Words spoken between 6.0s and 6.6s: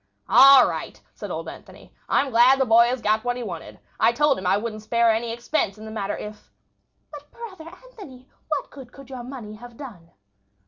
if—"